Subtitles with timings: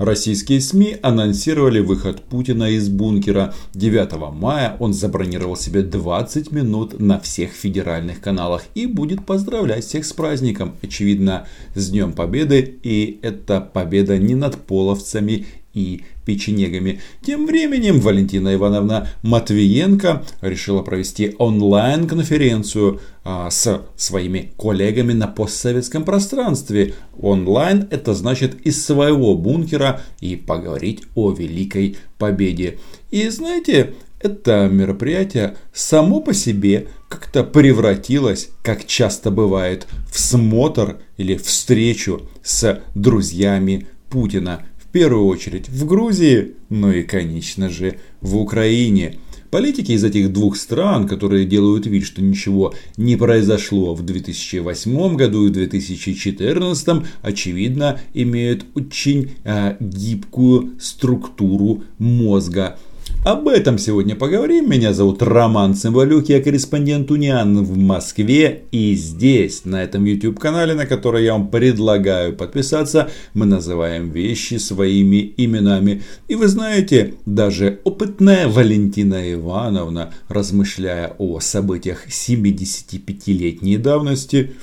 [0.00, 3.52] Российские СМИ анонсировали выход Путина из бункера.
[3.74, 10.06] 9 мая он забронировал себе 20 минут на всех федеральных каналах и будет поздравлять всех
[10.06, 10.74] с праздником.
[10.80, 12.78] Очевидно, с Днем Победы.
[12.82, 15.44] И это победа не над половцами
[15.74, 17.00] и печенегами.
[17.24, 26.94] Тем временем Валентина Ивановна Матвиенко решила провести онлайн-конференцию а, с своими коллегами на постсоветском пространстве.
[27.20, 32.78] Онлайн это значит из своего бункера и поговорить о Великой Победе.
[33.10, 41.36] И знаете, это мероприятие само по себе как-то превратилось, как часто бывает, в смотр или
[41.36, 49.18] встречу с друзьями Путина первую очередь в Грузии, ну и, конечно же, в Украине.
[49.50, 55.48] Политики из этих двух стран, которые делают вид, что ничего не произошло в 2008 году
[55.48, 62.78] и 2014, очевидно, имеют очень э, гибкую структуру мозга.
[63.22, 64.70] Об этом сегодня поговорим.
[64.70, 68.62] Меня зовут Роман Цымбалюк, я корреспондент Униан в Москве.
[68.72, 74.54] И здесь, на этом YouTube канале, на который я вам предлагаю подписаться, мы называем вещи
[74.54, 76.02] своими именами.
[76.28, 84.54] И вы знаете, даже опытная Валентина Ивановна, размышляя о событиях 75-летней давности,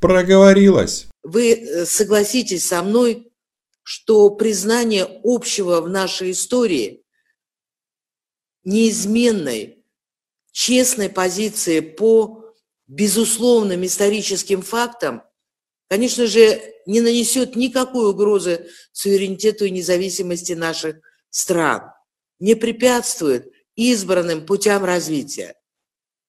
[0.00, 1.06] проговорилась.
[1.22, 3.28] Вы э, согласитесь со мной,
[3.82, 7.00] что признание общего в нашей истории–
[8.66, 9.84] неизменной,
[10.50, 12.52] честной позиции по
[12.86, 15.22] безусловным историческим фактам,
[15.88, 20.96] конечно же, не нанесет никакой угрозы суверенитету и независимости наших
[21.30, 21.92] стран,
[22.38, 25.54] не препятствует избранным путям развития.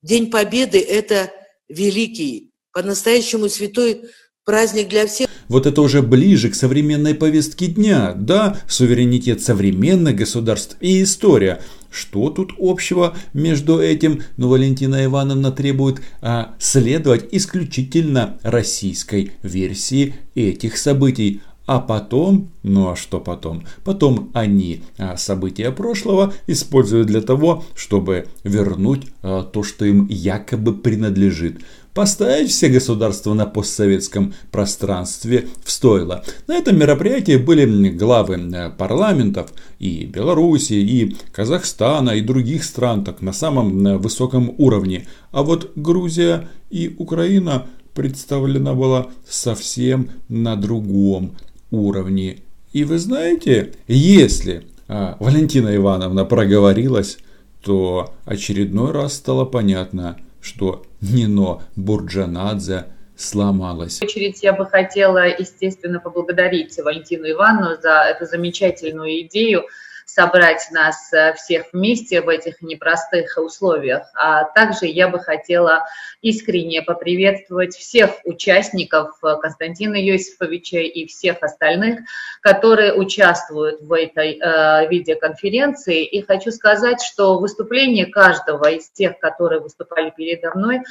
[0.02, 1.34] День Победы– это
[1.68, 4.10] великий, по-настоящему святой
[4.48, 5.28] праздник для всех.
[5.50, 11.62] Вот это уже ближе к современной повестке дня, да, суверенитет современных государств и история.
[11.92, 14.24] Что тут общего между этим?
[14.38, 21.42] Но Валентина Ивановна требует а, следовать исключительно российской версии этих событий.
[21.68, 23.66] А потом, ну а что потом?
[23.84, 30.74] Потом они а, события прошлого используют для того, чтобы вернуть а, то, что им якобы
[30.74, 31.60] принадлежит
[31.94, 36.24] поставить все государства на постсоветском пространстве в стойло.
[36.46, 43.22] На этом мероприятии были главы э, парламентов и Беларуси, и Казахстана, и других стран, так
[43.22, 45.08] на самом высоком уровне.
[45.32, 51.36] А вот Грузия и Украина представлена была совсем на другом
[51.72, 52.40] уровне.
[52.74, 57.18] И вы знаете, если а, Валентина Ивановна проговорилась,
[57.64, 60.18] то очередной раз стало понятно–
[60.48, 62.86] что Нино Бурджанадзе
[63.16, 64.00] сломалась.
[64.00, 69.66] В очередь я бы хотела, естественно, поблагодарить Валентину Ивановну за эту замечательную идею
[70.08, 74.10] собрать нас э, всех вместе в этих непростых условиях.
[74.16, 75.86] А также я бы хотела
[76.22, 82.00] искренне поприветствовать всех участников э, Константина Йосифовича и всех остальных,
[82.42, 86.06] которые участвуют в этой э, видеоконференции.
[86.06, 90.82] И хочу сказать, что выступление каждого из тех, которые выступали передо мной, э,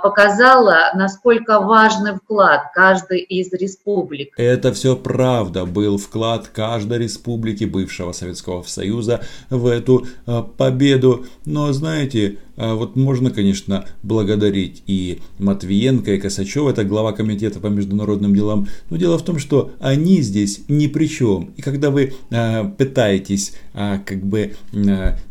[0.00, 4.34] показало, насколько важный вклад каждой из республик.
[4.38, 11.26] Это все правда, был вклад каждой республики бывшего Советского Союза в эту а, победу.
[11.44, 17.68] Но знаете, а, вот можно, конечно, благодарить и Матвиенко, и Косачева, это глава комитета по
[17.68, 18.68] международным делам.
[18.90, 21.52] Но дело в том, что они здесь ни при чем.
[21.56, 24.54] И когда вы а, пытаетесь как бы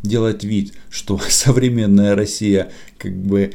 [0.02, 3.52] делать вид, что современная Россия как бы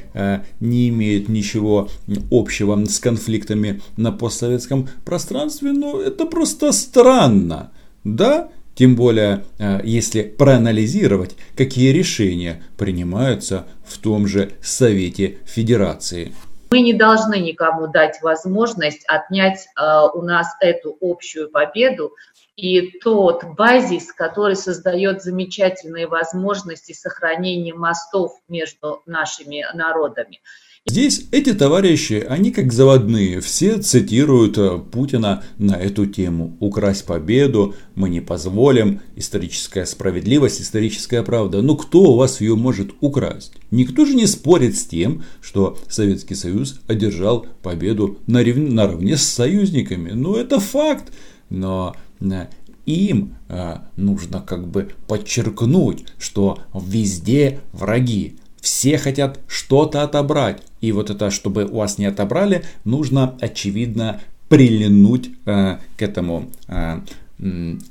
[0.60, 1.90] не имеет ничего
[2.32, 7.72] общего с конфликтами на постсоветском пространстве, ну это просто странно.
[8.04, 16.34] Да, тем более, э, если проанализировать, какие решения принимаются в том же Совете Федерации.
[16.70, 19.82] Мы не должны никому дать возможность отнять э,
[20.14, 22.14] у нас эту общую победу
[22.56, 30.40] и тот базис, который создает замечательные возможности сохранения мостов между нашими народами.
[30.90, 36.56] Здесь эти товарищи, они как заводные, все цитируют э, Путина на эту тему.
[36.62, 41.62] Украсть победу, мы не позволим, историческая справедливость, историческая правда.
[41.62, 43.52] Но кто у вас ее может украсть?
[43.70, 50.12] Никто же не спорит с тем, что Советский Союз одержал победу наравне с союзниками.
[50.12, 51.12] Ну это факт.
[51.50, 52.48] Но э,
[52.86, 58.38] им э, нужно как бы подчеркнуть, что везде враги.
[58.68, 60.62] Все хотят что-то отобрать.
[60.82, 64.20] И вот это, чтобы у вас не отобрали, нужно, очевидно,
[64.50, 67.00] прилинуть э, к этому э,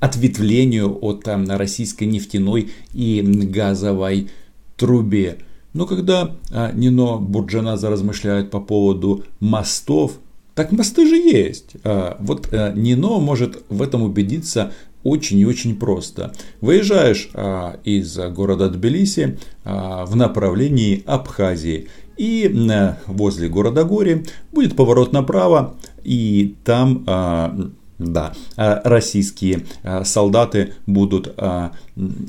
[0.00, 4.28] ответвлению от российской нефтяной и газовой
[4.76, 5.38] трубе.
[5.72, 10.18] Но когда а, Нино Бурджаназа размышляет по поводу мостов,
[10.54, 11.70] так мосты же есть.
[11.84, 14.72] А, вот а, Нино может в этом убедиться
[15.06, 16.32] очень и очень просто.
[16.60, 21.88] Выезжаешь а, из города Тбилиси а, в направлении Абхазии.
[22.16, 25.76] И а, возле города Гори будет поворот направо.
[26.02, 29.64] И там а, да, российские
[30.04, 31.34] солдаты будут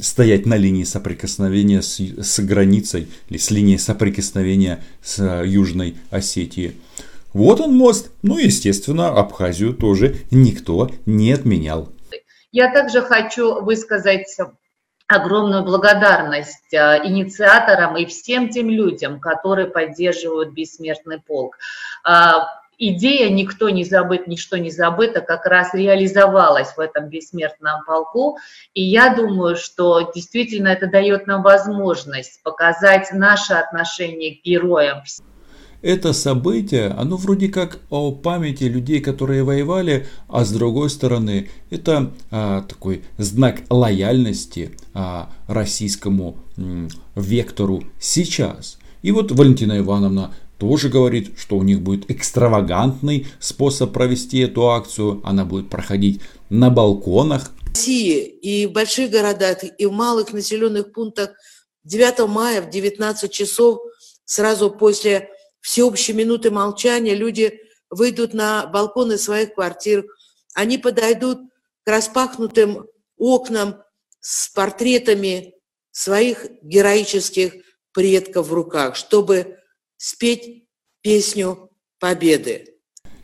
[0.01, 6.75] стоять на линии соприкосновения с, с границей или с линией соприкосновения с Южной Осетией.
[7.33, 8.12] Вот он мост.
[8.21, 11.89] Ну, естественно, Абхазию тоже никто не отменял.
[12.51, 14.38] Я также хочу высказать
[15.07, 21.57] огромную благодарность инициаторам и всем тем людям, которые поддерживают бессмертный полк
[22.77, 28.38] идея «никто не забыт, ничто не забыто» как раз реализовалась в этом бессмертном полку.
[28.73, 35.03] И я думаю, что действительно это дает нам возможность показать наше отношение к героям.
[35.81, 42.12] Это событие, оно вроде как о памяти людей, которые воевали, а с другой стороны, это
[42.31, 48.79] а, такой знак лояльности а, российскому м, вектору сейчас.
[49.03, 55.21] И вот Валентина Ивановна тоже говорит, что у них будет экстравагантный способ провести эту акцию.
[55.24, 57.51] Она будет проходить на балконах.
[57.62, 61.29] В России и в больших городах, и в малых населенных пунктах
[61.83, 63.79] 9 мая в 19 часов,
[64.25, 65.29] сразу после
[65.67, 67.59] всеобщей минуты молчания, люди
[67.89, 70.05] выйдут на балконы своих квартир,
[70.53, 71.39] они подойдут
[71.83, 72.85] к распахнутым
[73.17, 73.75] окнам
[74.21, 75.55] с портретами
[75.91, 77.55] своих героических
[77.91, 79.57] предков в руках, чтобы
[79.97, 80.69] спеть
[81.01, 81.69] песню
[81.99, 82.77] победы.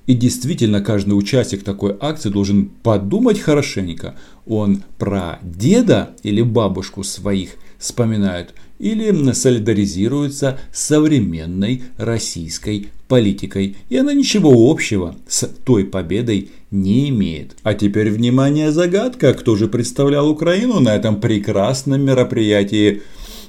[0.05, 7.51] И действительно, каждый участник такой акции должен подумать хорошенько, он про деда или бабушку своих
[7.79, 8.53] вспоминает,
[8.83, 13.77] или солидаризируется с современной российской политикой.
[13.87, 17.55] И она ничего общего с той победой не имеет.
[17.63, 23.01] А теперь, внимание, загадка, кто же представлял Украину на этом прекрасном мероприятии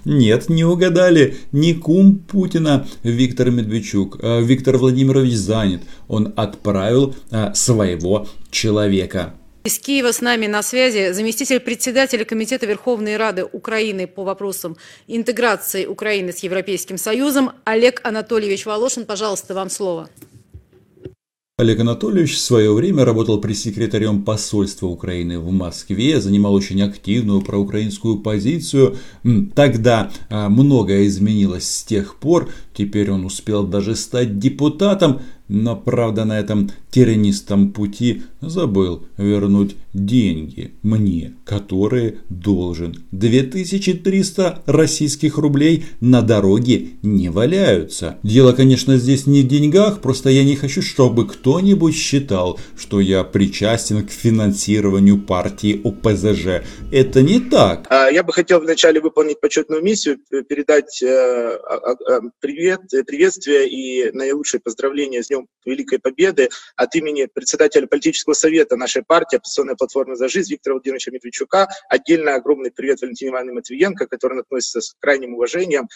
[0.05, 1.37] нет, не угадали.
[1.51, 4.19] Не кум Путина Виктор Медведчук.
[4.23, 5.81] А Виктор Владимирович занят.
[6.09, 9.35] Он отправил а, своего человека.
[9.67, 14.77] Из Киева с нами на связи заместитель председателя Комитета Верховной Рады Украины по вопросам
[15.07, 19.07] интеграции Украины с Европейским Союзом Олег Анатольевич Волошин.
[19.07, 20.11] Пожалуйста, вам слово.
[21.57, 28.19] Олег Анатольевич в свое время работал пресс-секретарем посольства Украины в Москве, занимал очень активную проукраинскую
[28.19, 28.97] позицию.
[29.55, 36.25] Тогда а, многое изменилось с тех пор, теперь он успел даже стать депутатом, но правда
[36.25, 43.05] на этом тернистом пути забыл вернуть деньги мне, которые должен.
[43.13, 48.19] 2300 российских рублей на дороге не валяются.
[48.23, 53.25] Дело, конечно, здесь не в деньгах, просто я не хочу, чтобы кто-нибудь считал, что я
[53.25, 56.67] причастен к финансированию партии ОПЗЖ.
[56.93, 57.87] Это не так.
[57.89, 60.19] А, я бы хотел вначале выполнить почетную миссию,
[60.49, 67.29] передать э, а, а, привет, приветствие и наилучшие поздравления с Днем Великой Победы от имени
[67.33, 71.69] председателя политического совета нашей партии «Оппозиционная платформа за жизнь» Виктора Владимировича Медведчука.
[71.89, 75.89] Отдельно огромный привет Валентине Ивановне Матвиенко, которая относится с крайним уважением.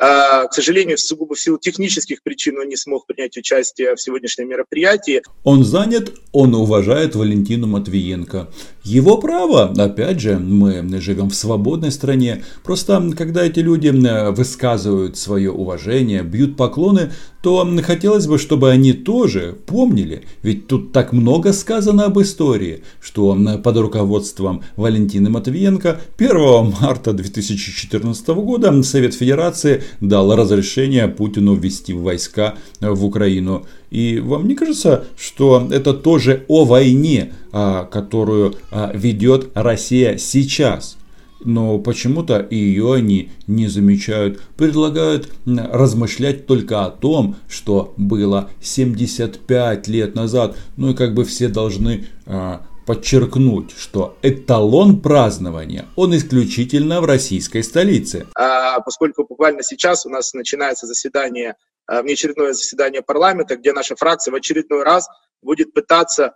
[0.00, 4.48] А, к сожалению, сугубо в силу технических причин он не смог принять участие в сегодняшнем
[4.48, 5.22] мероприятии.
[5.44, 8.48] Он занят, он уважает Валентину Матвиенко.
[8.84, 12.44] Его право, опять же, мы живем в свободной стране.
[12.64, 13.88] Просто когда эти люди
[14.30, 17.12] высказывают свое уважение, бьют поклоны,
[17.42, 23.36] то хотелось бы, чтобы они тоже помнили, ведь тут так много сказано об истории, что
[23.62, 32.54] под руководством Валентины Матвиенко 1 марта 2014 года Совет Федерации дал разрешение Путину ввести войска
[32.80, 33.66] в Украину.
[33.90, 40.97] И вам не кажется, что это тоже о войне, а, которую а, ведет Россия сейчас?
[41.40, 44.40] Но почему-то ее они не замечают.
[44.56, 50.56] Предлагают размышлять только о том, что было 75 лет назад.
[50.76, 57.62] Ну и как бы все должны э, подчеркнуть, что эталон празднования, он исключительно в российской
[57.62, 58.26] столице.
[58.34, 61.54] А, поскольку буквально сейчас у нас начинается заседание,
[61.86, 65.06] внеочередное заседание парламента, где наша фракция в очередной раз
[65.42, 66.32] будет пытаться а,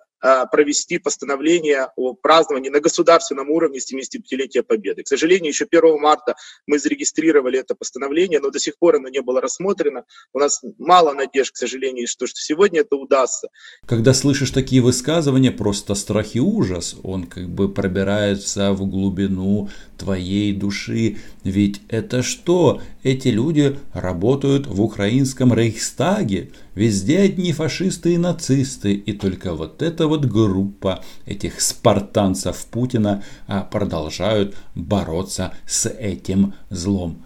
[0.51, 5.03] провести постановление о праздновании на государственном уровне 75-летия Победы.
[5.03, 6.37] К сожалению, еще 1 марта
[6.67, 10.05] мы зарегистрировали это постановление, но до сих пор оно не было рассмотрено.
[10.33, 13.49] У нас мало надежд, к сожалению, что, что сегодня это удастся.
[13.87, 20.53] Когда слышишь такие высказывания, просто страх и ужас, он как бы пробирается в глубину твоей
[20.53, 21.19] души.
[21.45, 22.81] Ведь это что?
[23.03, 26.51] Эти люди работают в украинском Рейхстаге.
[26.75, 28.95] Везде одни фашисты и нацисты.
[28.95, 37.25] И только вот эта вот группа этих спартанцев Путина а, продолжают бороться с этим злом.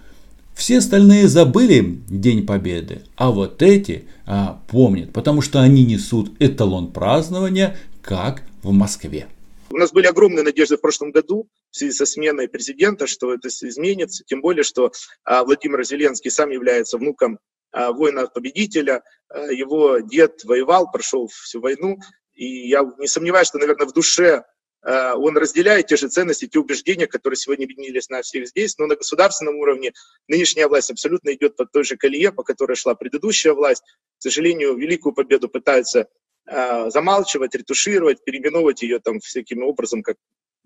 [0.54, 6.92] Все остальные забыли День Победы, а вот эти а, помнят, потому что они несут эталон
[6.92, 9.26] празднования, как в Москве.
[9.70, 13.48] У нас были огромные надежды в прошлом году в связи со сменой президента, что это
[13.48, 14.92] изменится, тем более, что
[15.24, 17.40] а, Владимир Зеленский сам является внуком
[17.72, 21.98] а, воина-победителя, а, его дед воевал, прошел всю войну,
[22.36, 24.44] и я не сомневаюсь, что, наверное, в душе
[24.82, 28.94] он разделяет те же ценности, те убеждения, которые сегодня объединились на всех здесь, но на
[28.94, 29.92] государственном уровне
[30.28, 33.82] нынешняя власть абсолютно идет по той же колее, по которой шла предыдущая власть.
[34.18, 36.06] К сожалению, великую победу пытаются
[36.48, 40.16] Э, замалчивать, ретушировать, переименовывать ее там всяким образом, как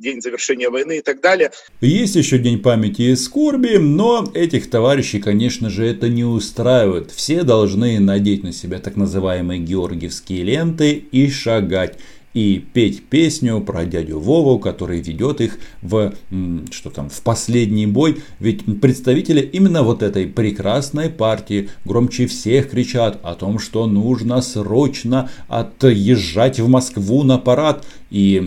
[0.00, 1.52] день завершения войны и так далее.
[1.80, 7.11] Есть еще день памяти и скорби, но этих товарищей, конечно же, это не устраивает.
[7.11, 11.99] Все должны надеть на себя так называемые георгиевские ленты и шагать
[12.34, 16.14] и петь песню про дядю Вову, который ведет их в,
[16.70, 18.22] что там, в последний бой.
[18.38, 25.30] Ведь представители именно вот этой прекрасной партии громче всех кричат о том, что нужно срочно
[25.49, 28.40] отъезжать в Москву на парад и,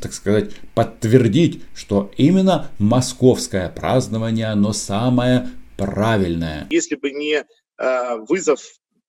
[0.00, 6.66] так сказать, подтвердить, что именно московское празднование, оно самое правильное.
[6.70, 7.44] Если бы не
[7.78, 8.60] э, вызов,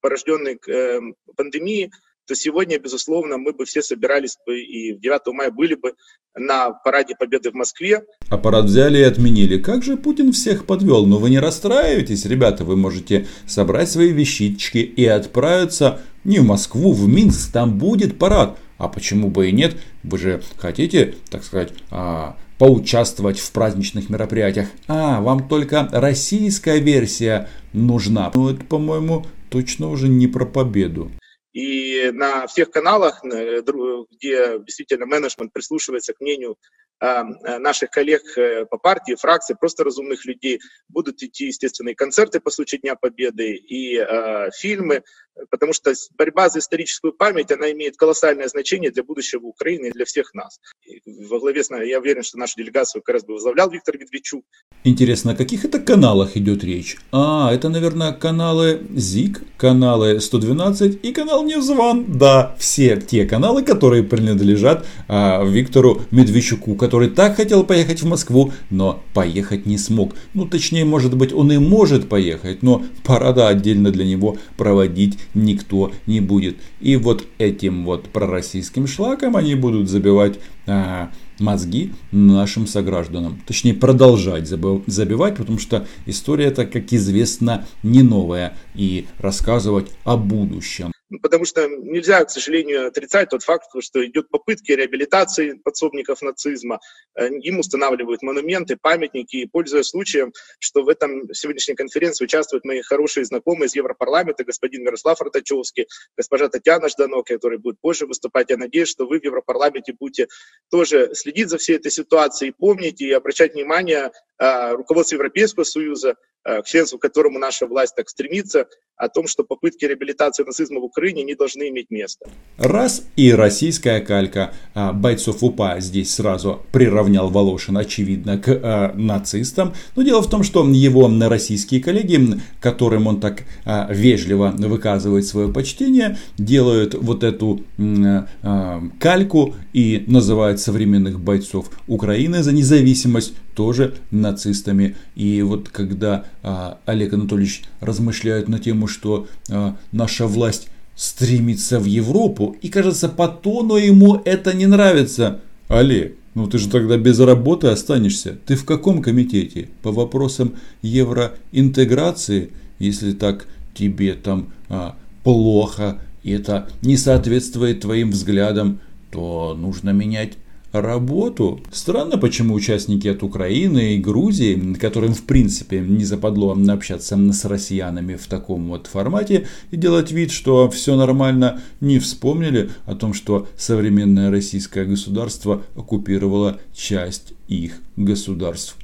[0.01, 0.99] порожденный э,
[1.35, 1.91] пандемией,
[2.27, 5.93] то сегодня, безусловно, мы бы все собирались бы и в 9 мая были бы
[6.35, 8.03] на параде Победы в Москве.
[8.29, 9.57] А парад взяли и отменили.
[9.57, 11.05] Как же Путин всех подвел?
[11.05, 16.91] Ну, вы не расстраивайтесь, ребята, вы можете собрать свои вещички и отправиться не в Москву,
[16.91, 18.57] в Минск, там будет парад.
[18.77, 19.77] А почему бы и нет?
[20.03, 24.67] Вы же хотите, так сказать, а, поучаствовать в праздничных мероприятиях.
[24.87, 28.31] А, вам только российская версия нужна.
[28.35, 31.11] Ну, это, по-моему, точно уже не про победу.
[31.53, 36.57] И на всех каналах, где действительно менеджмент прислушивается к мнению
[36.99, 37.23] а,
[37.59, 42.49] наших коллег э, по партии, фракции, просто разумных людей, будут идти, естественно, и концерты по
[42.49, 45.03] случаю Дня Победы, и э, фильмы,
[45.49, 50.05] потому что борьба за историческую память, она имеет колоссальное значение для будущего Украины и для
[50.05, 50.59] всех нас.
[50.85, 54.43] И во главе, я уверен, что нашу делегацию как раз бы возглавлял Виктор Медведчук.
[54.83, 56.97] Интересно, о каких это каналах идет речь?
[57.11, 62.05] А, это, наверное, каналы ЗИК, каналы 112 и канал Невзван.
[62.17, 68.53] Да, все те каналы, которые принадлежат а, Виктору Медведчуку, который так хотел поехать в Москву,
[68.69, 70.15] но поехать не смог.
[70.33, 75.91] Ну, точнее, может быть, он и может поехать, но парада отдельно для него проводить никто
[76.05, 76.57] не будет.
[76.79, 83.41] И вот этим вот пророссийским шлаком они будут забивать а, мозги нашим согражданам.
[83.45, 88.55] Точнее, продолжать забивать, потому что история это, как известно, не новая.
[88.75, 90.91] И рассказывать о будущем.
[91.21, 96.79] Потому что нельзя, к сожалению, отрицать тот факт, что идет попытки реабилитации подсобников нацизма,
[97.15, 102.81] э, им устанавливают монументы, памятники, и пользуясь случаем, что в этом сегодняшней конференции участвуют мои
[102.81, 105.87] хорошие знакомые из Европарламента, господин Мирослав Ротачевский,
[106.17, 108.49] госпожа Татьяна Жданок, который будет позже выступать.
[108.49, 110.27] Я надеюсь, что вы в Европарламенте будете
[110.69, 116.61] тоже следить за всей этой ситуацией, помнить и обращать внимание э, руководству Европейского Союза, Э,
[116.61, 120.83] к членству, к которому наша власть так стремится, о том, что попытки реабилитации нацизма в
[120.83, 122.27] Украине не должны иметь места.
[122.57, 129.73] Раз и российская калька а, бойцов УПА здесь сразу приравнял Волошин, очевидно, к а, нацистам.
[129.95, 135.51] Но дело в том, что его российские коллеги, которым он так а, вежливо выказывает свое
[135.51, 144.95] почтение, делают вот эту а, кальку и называют современных бойцов Украины за независимость тоже нацистами.
[145.15, 151.85] И вот когда а, Олег Анатольевич размышляет на тему, что а, наша власть стремится в
[151.85, 155.41] Европу, и кажется, по тону ему это не нравится.
[155.67, 158.37] Олег, ну ты же тогда без работы останешься.
[158.45, 159.69] Ты в каком комитете?
[159.83, 168.79] По вопросам евроинтеграции, если так тебе там а, плохо, и это не соответствует твоим взглядам,
[169.11, 170.33] то нужно менять
[170.81, 171.61] работу.
[171.71, 178.15] Странно, почему участники от Украины и Грузии, которым в принципе не западло общаться с россиянами
[178.15, 183.47] в таком вот формате и делать вид, что все нормально, не вспомнили о том, что
[183.57, 188.77] современное российское государство оккупировало часть их государств.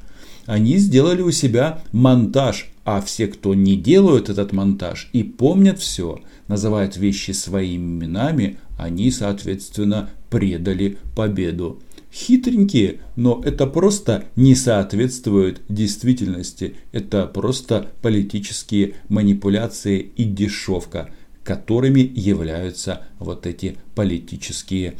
[0.45, 6.21] Они сделали у себя монтаж, а все, кто не делают этот монтаж и помнят все,
[6.47, 11.79] называют вещи своими именами, они, соответственно, предали победу.
[12.11, 16.75] Хитренькие, но это просто не соответствует действительности.
[16.91, 21.09] Это просто политические манипуляции и дешевка,
[21.43, 24.93] которыми являются вот эти политические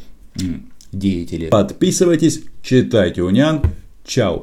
[0.90, 1.50] деятели.
[1.50, 3.62] Подписывайтесь, читайте Унян.
[4.04, 4.32] Чао.